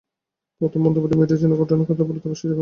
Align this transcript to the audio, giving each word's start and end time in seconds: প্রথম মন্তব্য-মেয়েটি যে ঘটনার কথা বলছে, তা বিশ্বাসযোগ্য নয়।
প্রথম 0.61 0.79
মন্তব্য-মেয়েটি 0.81 1.35
যে 1.37 1.47
ঘটনার 1.53 1.87
কথা 1.89 2.03
বলছে, 2.03 2.19
তা 2.19 2.29
বিশ্বাসযোগ্য 2.29 2.51
নয়। 2.51 2.59